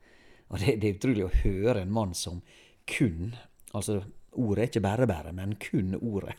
Og 0.53 0.61
det, 0.61 0.77
det, 0.83 0.89
er 0.89 0.99
utrolig 0.99 1.25
å 1.25 1.37
høre 1.45 1.81
en 1.81 1.95
mann 1.95 2.13
som 2.17 2.43
kun 2.89 3.35
Altså, 3.73 4.03
ordet 4.37 4.67
er 4.67 4.69
ikke 4.69 5.07
bare, 5.09 5.31
men 5.33 5.55
kun 5.57 5.95
ordet. 5.97 6.35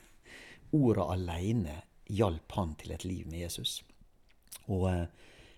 Ordet 0.69 1.07
aleine 1.15 1.79
hjalp 2.05 2.53
han 2.53 2.75
til 2.77 2.91
et 2.93 3.05
liv 3.09 3.25
med 3.25 3.39
Jesus. 3.39 3.79
Og 4.71 4.87
eh, 4.91 5.05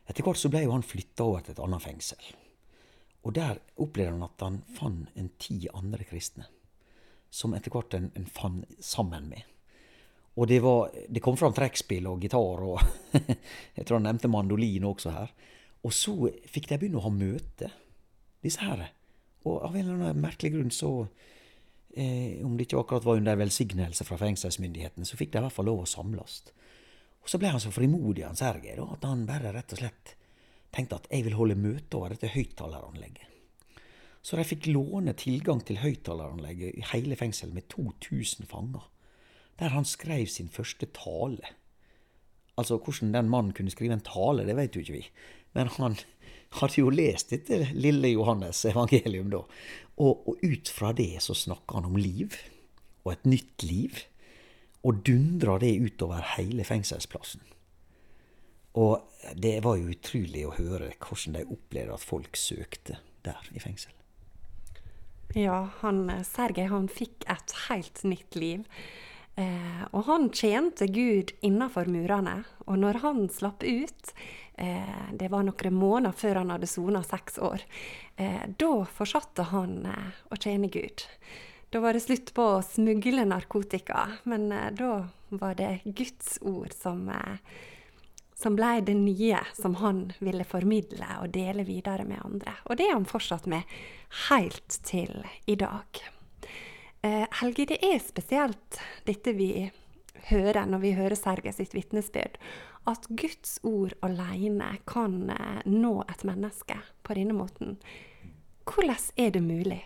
etter 0.10 0.26
hvert 0.26 0.40
så 0.40 0.52
ble 0.54 0.66
jo 0.66 0.74
han 0.76 0.86
flytta 0.86 1.26
over 1.26 1.46
til 1.46 1.56
et 1.56 1.64
annet 1.66 1.84
fengsel. 1.84 2.30
Og 3.26 3.34
der 3.34 3.60
opplevde 3.82 4.14
han 4.14 4.28
at 4.28 4.46
han 4.46 4.62
fant 4.78 5.18
en 5.18 5.32
ti 5.42 5.66
andre 5.74 6.06
kristne. 6.06 6.46
Som 7.34 7.56
etter 7.58 7.74
hvert 7.74 7.98
en, 7.98 8.12
en 8.16 8.28
fant 8.30 8.66
sammen 8.80 9.30
med. 9.32 9.44
Og 10.36 10.50
det, 10.52 10.60
var, 10.64 10.92
det 10.92 11.24
kom 11.24 11.38
fram 11.40 11.56
trekkspill 11.56 12.10
og 12.12 12.24
gitar 12.24 12.64
og 12.68 12.82
Jeg 13.78 13.86
tror 13.86 13.98
han 13.98 14.10
nevnte 14.10 14.32
mandolin 14.32 14.88
også 14.88 15.14
her. 15.16 15.32
Og 15.86 15.94
så 15.96 16.14
fikk 16.50 16.70
de 16.70 16.80
begynne 16.82 17.00
å 17.00 17.06
ha 17.06 17.14
møte 17.14 17.72
disse 18.44 18.62
her. 18.62 18.90
Og 19.46 19.62
av 19.64 19.76
en 19.76 19.86
eller 19.86 20.10
annen 20.10 20.22
merkelig 20.22 20.56
grunn 20.56 20.74
så 20.74 20.92
eh, 21.96 22.42
Om 22.46 22.58
det 22.58 22.68
ikke 22.68 22.82
akkurat 22.82 23.06
var 23.08 23.22
under 23.22 23.40
velsignelse 23.40 24.06
fra 24.08 24.20
fengselsmyndighetene, 24.22 25.08
så 25.08 25.18
fikk 25.18 25.34
de 25.34 25.42
i 25.42 25.46
hvert 25.46 25.56
fall 25.56 25.70
lov 25.70 25.84
å 25.86 25.90
samles. 25.90 26.42
Og 27.25 27.32
så 27.32 27.39
ble 27.41 27.50
han 27.50 27.62
så 27.62 27.74
frimodig, 27.74 28.22
han 28.22 28.38
Sergej, 28.38 28.77
at 28.77 29.05
han 29.10 29.25
bare 29.25 29.50
rett 29.55 29.74
og 29.74 29.82
slett 29.82 30.13
tenkte 30.75 31.00
at 31.00 31.08
jeg 31.10 31.25
vil 31.25 31.38
holde 31.39 31.58
møte 31.58 31.98
over 31.98 32.13
dette 32.13 32.29
høyttaleranlegget. 32.36 33.32
Så 34.25 34.38
de 34.38 34.46
fikk 34.48 34.67
låne 34.72 35.13
tilgang 35.17 35.62
til 35.65 35.79
høyttaleranlegget 35.84 36.79
i 36.79 36.86
hele 36.91 37.17
fengselet 37.17 37.55
med 37.55 37.67
2000 37.74 38.50
fanger. 38.50 38.88
Der 39.62 39.72
han 39.72 39.86
skrev 39.88 40.25
sin 40.29 40.50
første 40.51 40.89
tale. 40.94 41.53
Altså, 42.58 42.77
hvordan 42.77 43.13
den 43.13 43.29
mannen 43.29 43.53
kunne 43.55 43.72
skrive 43.72 43.96
en 43.96 44.05
tale, 44.05 44.48
det 44.48 44.55
vet 44.58 44.75
jo 44.75 44.82
ikke 44.82 44.98
vi. 44.98 45.05
Men 45.55 45.70
han 45.77 45.98
hadde 46.60 46.82
jo 46.82 46.94
lest 46.94 47.34
dette 47.34 47.70
lille 47.74 48.12
Johannes 48.15 48.63
evangelium 48.70 49.29
da. 49.34 49.44
Og, 50.01 50.27
og 50.27 50.41
ut 50.44 50.74
fra 50.74 50.91
det 50.98 51.22
så 51.24 51.38
snakka 51.38 51.79
han 51.79 51.89
om 51.91 51.98
liv, 52.00 52.36
og 53.05 53.13
et 53.13 53.29
nytt 53.29 53.65
liv. 53.65 54.01
Og 54.86 55.01
dundra 55.08 55.58
det 55.62 55.74
utover 55.82 56.22
hele 56.36 56.65
fengselsplassen. 56.68 57.42
Og 58.75 59.01
det 59.39 59.58
var 59.63 59.80
jo 59.80 59.92
utrolig 59.94 60.44
å 60.46 60.56
høre 60.58 60.92
hvordan 61.00 61.39
de 61.39 61.46
opplevde 61.48 61.96
at 61.96 62.06
folk 62.06 62.38
søkte 62.38 63.00
der 63.25 63.50
i 63.56 63.62
fengsel. 63.63 63.94
Ja, 65.36 65.65
han, 65.82 66.06
Sergej 66.27 66.70
han 66.72 66.88
fikk 66.92 67.25
et 67.32 67.56
helt 67.65 68.04
nytt 68.08 68.38
liv. 68.39 68.68
Eh, 69.36 69.82
og 69.92 70.06
han 70.08 70.30
tjente 70.32 70.88
Gud 70.88 71.34
innafor 71.44 71.89
murene. 71.92 72.38
Og 72.70 72.80
når 72.80 73.01
han 73.04 73.25
slapp 73.34 73.63
ut, 73.63 74.13
eh, 74.56 75.10
det 75.12 75.32
var 75.32 75.44
noen 75.44 75.75
måneder 75.75 76.15
før 76.15 76.42
han 76.44 76.54
hadde 76.56 76.72
sona 76.72 77.04
seks 77.04 77.39
år, 77.44 77.65
eh, 78.15 78.46
da 78.48 78.72
fortsatte 78.86 79.50
han 79.51 79.82
eh, 79.92 80.24
å 80.32 80.39
tjene 80.39 80.72
Gud. 80.72 81.04
Da 81.75 81.79
var 81.79 81.94
det 81.94 82.00
slutt 82.00 82.29
på 82.34 82.44
å 82.55 82.62
smugle 82.63 83.25
narkotika, 83.27 84.05
men 84.24 84.46
eh, 84.55 84.70
da 84.72 85.10
var 85.27 85.58
det 85.60 85.82
Guds 85.84 86.38
ord 86.39 86.72
som, 86.72 87.01
eh, 87.12 87.41
som 88.32 88.55
ble 88.55 88.77
det 88.88 88.94
nye 88.96 89.41
som 89.58 89.74
han 89.82 90.13
ville 90.24 90.46
formidle 90.48 91.10
og 91.20 91.34
dele 91.36 91.65
videre 91.67 92.05
med 92.08 92.22
andre. 92.24 92.53
Og 92.63 92.79
det 92.79 92.86
er 92.88 92.94
han 92.96 93.08
fortsatt 93.10 93.50
med 93.51 93.67
helt 94.29 94.77
til 94.88 95.27
i 95.51 95.58
dag. 95.60 96.00
Eh, 97.03 97.25
Helge, 97.41 97.65
det 97.74 97.82
er 97.84 98.00
spesielt 98.00 98.79
dette 99.03 99.34
vi 99.36 99.50
hører 100.29 100.70
når 100.72 100.84
vi 100.86 100.94
hører 100.96 101.20
Serge 101.20 101.51
sitt 101.58 101.75
vitnesbyrd, 101.75 102.39
at 102.88 103.10
Guds 103.10 103.58
ord 103.67 103.98
alene 104.00 104.77
kan 104.88 105.27
nå 105.67 105.94
et 106.08 106.24
menneske 106.24 106.79
på 107.03 107.20
denne 107.20 107.36
måten. 107.36 107.75
Hvordan 108.63 109.12
er 109.20 109.36
det 109.36 109.44
mulig? 109.44 109.82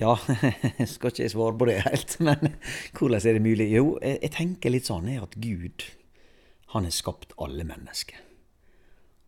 Ja, 0.00 0.16
jeg 0.78 0.88
skal 0.88 1.12
ikke 1.12 1.30
svare 1.32 1.56
på 1.58 1.68
det 1.68 1.78
helt, 1.84 2.18
men 2.26 2.54
hvordan 2.96 3.20
er 3.20 3.38
det 3.38 3.44
mulig? 3.44 3.68
Jo, 3.74 3.96
jeg 4.02 4.32
tenker 4.34 4.72
litt 4.72 4.88
sånn 4.88 5.10
at 5.18 5.36
Gud, 5.36 5.84
han 6.72 6.88
har 6.88 6.94
skapt 6.94 7.34
alle 7.36 7.66
mennesker. 7.68 8.18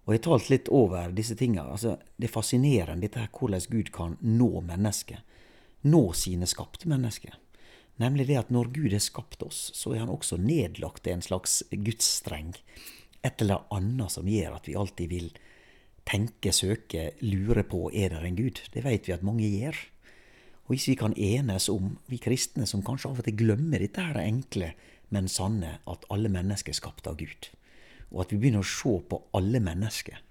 Og 0.04 0.12
jeg 0.12 0.20
har 0.20 0.26
talt 0.26 0.50
litt 0.52 0.68
over 0.68 1.12
disse 1.16 1.36
tingene. 1.36 1.64
Altså, 1.72 1.96
det 2.20 2.28
er 2.28 2.34
fascinerende 2.34 3.06
dette 3.06 3.22
her, 3.22 3.30
hvordan 3.32 3.70
Gud 3.72 3.92
kan 3.92 4.18
nå 4.20 4.50
mennesker. 4.64 5.22
nå 5.84 6.12
sine 6.16 6.46
skapte 6.48 6.88
mennesker. 6.88 7.34
Nemlig 8.00 8.26
det 8.26 8.38
at 8.40 8.50
når 8.50 8.70
Gud 8.74 8.92
har 8.92 9.02
skapt 9.04 9.42
oss, 9.44 9.70
så 9.76 9.92
er 9.94 10.02
han 10.02 10.12
også 10.12 10.38
nedlagt 10.40 11.06
en 11.06 11.22
slags 11.22 11.62
gudsstreng. 11.70 12.54
Et 13.22 13.42
eller 13.42 13.64
annet 13.70 14.12
som 14.12 14.28
gjør 14.28 14.56
at 14.56 14.68
vi 14.68 14.76
alltid 14.76 15.12
vil 15.12 15.28
tenke, 16.04 16.52
søke, 16.52 17.12
lure 17.20 17.64
på 17.64 17.86
er 17.92 18.12
det 18.12 18.24
en 18.24 18.36
Gud. 18.36 18.60
Det 18.72 18.84
vet 18.84 19.08
vi 19.08 19.14
at 19.14 19.24
mange 19.24 19.48
gjør. 19.48 19.76
Og 20.64 20.72
hvis 20.72 20.86
vi 20.88 20.96
kan 20.96 21.12
enes 21.20 21.68
om, 21.68 21.98
vi 22.08 22.20
kristne 22.22 22.66
som 22.66 22.82
kanskje 22.84 23.10
av 23.10 23.20
og 23.20 23.26
til 23.26 23.36
glemmer 23.36 23.82
dette 23.84 24.00
her 24.00 24.16
enkle, 24.22 24.72
men 25.12 25.28
sanne, 25.28 25.78
at 25.86 26.06
alle 26.12 26.30
mennesker 26.32 26.72
er 26.72 26.78
skapt 26.78 27.08
av 27.10 27.18
Gud, 27.20 27.50
og 28.10 28.24
at 28.24 28.32
vi 28.32 28.40
begynner 28.40 28.64
å 28.64 28.68
se 28.68 28.94
på 29.10 29.20
alle 29.36 29.60
mennesker 29.60 30.22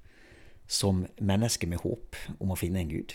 som 0.67 1.03
mennesker 1.21 1.69
med 1.69 1.83
håp 1.83 2.17
om 2.41 2.53
å 2.53 2.57
finne 2.57 2.81
en 2.81 2.91
Gud, 2.91 3.13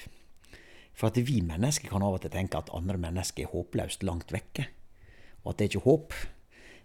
for 0.94 1.10
at 1.10 1.18
vi 1.18 1.40
mennesker 1.42 1.90
kan 1.90 2.02
av 2.06 2.16
og 2.16 2.22
til 2.22 2.34
tenke 2.34 2.58
at 2.58 2.70
andre 2.74 2.98
mennesker 3.00 3.46
er 3.46 3.52
håpløst 3.52 4.06
langt 4.06 4.32
vekke, 4.34 4.68
og 5.42 5.52
at 5.52 5.58
det 5.58 5.66
er 5.66 5.72
ikke 5.72 5.86
håp. 5.86 6.16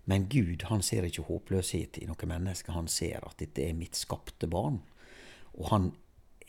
Men 0.05 0.27
Gud 0.27 0.65
han 0.67 0.81
ser 0.83 1.05
ikke 1.07 1.23
håpløshet 1.29 1.97
i 2.01 2.07
noe 2.09 2.27
menneske, 2.27 2.73
han 2.75 2.89
ser 2.91 3.23
at 3.23 3.37
dette 3.39 3.63
er 3.63 3.77
mitt 3.77 3.95
skapte 3.95 4.49
barn. 4.51 4.81
Og 5.55 5.69
han 5.71 5.91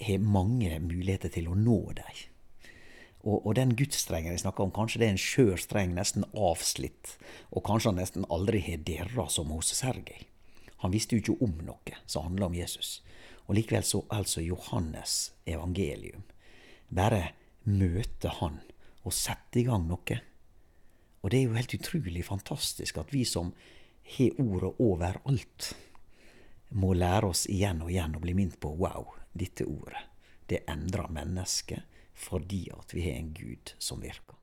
har 0.02 0.24
mange 0.26 0.80
muligheter 0.82 1.30
til 1.30 1.48
å 1.52 1.58
nå 1.58 1.78
dem. 1.94 2.33
Og, 3.24 3.40
og, 3.40 3.54
den 3.56 3.72
gudsstrengen 3.72 4.34
jeg 4.34 4.42
snakker 4.42 4.66
om, 4.66 4.72
kanskje 4.74 5.00
det 5.00 5.06
er 5.06 5.14
en 5.14 5.20
skjør 5.20 5.60
streng, 5.60 5.94
nesten 5.96 6.26
avslitt, 6.36 7.14
og 7.48 7.64
kanskje 7.64 7.90
han 7.90 8.00
nesten 8.02 8.26
aldri 8.32 8.60
har 8.66 8.82
dirra 8.84 9.24
som 9.32 9.52
hos 9.54 9.72
Sergej. 9.72 10.26
Han 10.84 10.92
visste 10.92 11.16
jo 11.16 11.22
ikke 11.22 11.46
om 11.46 11.54
noe 11.64 11.96
som 12.04 12.26
handla 12.26 12.50
om 12.50 12.58
Jesus. 12.58 12.98
Og 13.48 13.56
likevel 13.56 13.86
så 13.88 14.02
altså 14.12 14.44
Johannes 14.44 15.32
evangelium 15.48 16.24
bare 16.94 17.32
møte 17.64 18.28
Han 18.40 18.60
og 19.04 19.12
sette 19.16 19.60
i 19.60 19.64
gang 19.64 19.86
noe. 19.88 20.18
Og 21.24 21.32
det 21.32 21.38
er 21.38 21.46
jo 21.48 21.56
helt 21.56 21.74
utrolig 21.78 22.24
fantastisk 22.28 23.00
at 23.00 23.12
vi 23.12 23.24
som 23.28 23.54
har 24.16 24.40
ordet 24.40 24.74
overalt, 24.84 25.72
må 26.74 26.92
lære 26.92 27.30
oss 27.30 27.44
igjen 27.48 27.80
og 27.84 27.90
igjen 27.92 28.16
å 28.18 28.20
bli 28.20 28.34
minnet 28.36 28.60
på 28.60 28.72
wow, 28.76 29.06
dette 29.32 29.64
ordet. 29.64 30.00
Det 30.50 30.64
endrer 30.68 31.12
mennesket 31.12 31.93
fordi 32.14 32.68
at 32.74 32.94
vi 32.94 33.04
har 33.06 33.18
en 33.18 33.32
Gud 33.34 33.74
som 33.78 34.00
virker. 34.00 34.38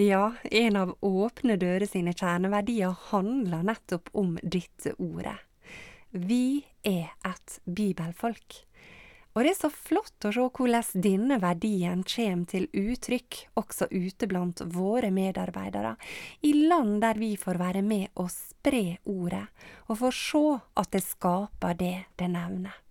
Ja, 0.00 0.32
en 0.50 0.76
av 0.76 0.94
Åpne 1.04 1.58
dører 1.60 1.86
sine 1.86 2.14
kjerneverdier 2.16 2.94
handler 3.10 3.64
nettopp 3.66 4.08
om 4.16 4.38
dette 4.42 4.94
ordet. 4.96 5.36
Vi 6.10 6.64
er 6.84 7.12
et 7.28 7.58
bibelfolk. 7.64 8.62
Og 9.32 9.44
det 9.44 9.52
er 9.54 9.56
så 9.56 9.70
flott 9.72 10.26
å 10.28 10.32
se 10.34 10.44
hvordan 10.44 11.04
denne 11.04 11.38
verdien 11.40 12.02
kommer 12.04 12.48
til 12.50 12.66
uttrykk 12.68 13.38
også 13.56 13.88
ute 13.88 14.28
blant 14.28 14.60
våre 14.74 15.08
medarbeidere, 15.12 15.94
i 16.44 16.52
land 16.68 17.00
der 17.04 17.20
vi 17.20 17.32
får 17.40 17.60
være 17.60 17.84
med 17.86 18.12
og 18.20 18.28
spre 18.32 18.98
ordet, 19.08 19.46
og 19.88 20.00
får 20.02 20.18
se 20.18 20.44
at 20.82 20.92
det 20.92 21.04
skaper 21.06 21.80
det 21.80 21.96
det 22.20 22.28
nevner. 22.32 22.81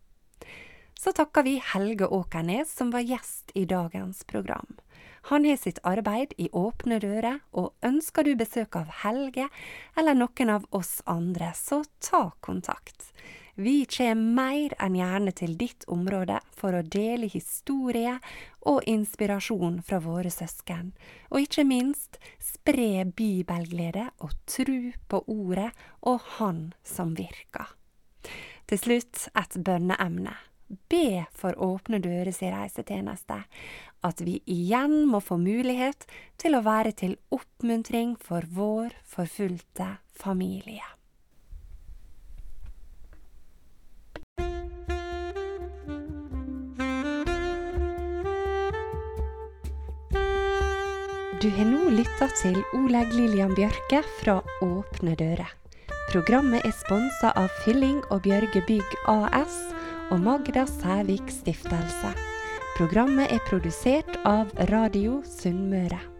Så 1.01 1.11
takker 1.11 1.43
vi 1.43 1.55
Helge 1.65 2.05
Åkernes 2.07 2.75
som 2.77 2.91
var 2.91 2.99
gjest 2.99 3.51
i 3.53 3.65
dagens 3.65 4.23
program. 4.23 4.75
Han 5.21 5.45
har 5.45 5.55
sitt 5.57 5.79
arbeid 5.83 6.33
i 6.37 6.49
Åpne 6.53 6.99
dører, 7.01 7.39
og 7.57 7.73
ønsker 7.81 8.21
du 8.23 8.35
besøk 8.37 8.77
av 8.77 8.91
Helge 9.01 9.47
eller 9.97 10.13
noen 10.13 10.51
av 10.53 10.67
oss 10.69 10.99
andre, 11.09 11.55
så 11.57 11.79
ta 12.05 12.27
kontakt. 12.45 13.07
Vi 13.57 13.87
kommer 13.89 14.35
mer 14.37 14.75
enn 14.77 14.99
gjerne 14.99 15.33
til 15.41 15.57
ditt 15.57 15.87
område 15.89 16.37
for 16.53 16.77
å 16.77 16.83
dele 16.85 17.31
historie 17.33 18.13
og 18.61 18.85
inspirasjon 18.85 19.81
fra 19.81 20.03
våre 20.05 20.29
søsken, 20.29 20.93
og 21.33 21.47
ikke 21.47 21.65
minst 21.65 22.21
spre 22.37 23.07
bibelglede 23.09 24.05
og 24.21 24.37
tru 24.45 24.93
på 25.09 25.25
ordet 25.25 25.71
og 26.05 26.21
Han 26.37 26.63
som 26.85 27.17
virker. 27.17 27.73
Til 28.69 28.85
slutt 28.85 29.27
et 29.33 29.61
bønneemne. 29.65 30.37
Be 30.89 31.25
for 31.35 31.57
Åpne 31.59 31.99
dører 32.03 32.31
sin 32.35 32.53
reisetjeneste, 32.55 33.41
at 34.07 34.23
vi 34.23 34.39
igjen 34.49 35.03
må 35.09 35.19
få 35.23 35.37
mulighet 35.41 36.07
til 36.41 36.55
å 36.57 36.63
være 36.65 36.95
til 37.03 37.17
oppmuntring 37.33 38.15
for 38.21 38.47
vår 38.47 38.95
forfulgte 39.07 39.97
familie. 40.17 40.85
Du 51.41 51.49
har 51.49 51.65
nå 51.65 51.87
lytta 51.89 52.27
til 52.37 52.59
Oleg 52.77 53.15
Lillian 53.17 53.55
Bjørke 53.57 54.03
fra 54.19 54.35
Åpne 54.61 55.15
dører. 55.17 55.49
Programmet 56.11 56.61
er 56.67 56.73
sponsa 56.75 57.31
av 57.39 57.49
Fylling 57.63 57.97
og 58.13 58.21
Bjørge 58.27 58.61
Bygg 58.67 58.97
AS 59.09 59.55
og 60.11 60.19
Magda 60.19 60.65
Sævik 60.67 61.31
Stiftelse. 61.31 62.11
Programmet 62.75 63.31
er 63.31 63.43
produsert 63.47 64.17
av 64.27 64.51
Radio 64.71 65.21
Sunnmøre. 65.23 66.10